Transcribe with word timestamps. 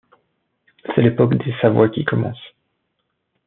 C’est 0.87 1.03
l’époque 1.03 1.35
des 1.35 1.53
Savoie 1.61 1.87
qui 1.89 2.03
commence. 2.05 2.41